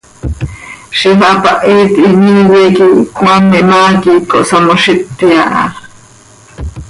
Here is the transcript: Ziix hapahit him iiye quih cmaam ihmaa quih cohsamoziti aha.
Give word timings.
Ziix 0.99 1.19
hapahit 1.25 1.91
him 2.03 2.19
iiye 2.29 2.67
quih 2.77 2.95
cmaam 3.15 3.45
ihmaa 3.59 3.91
quih 4.03 4.19
cohsamoziti 4.29 5.27
aha. 5.43 5.65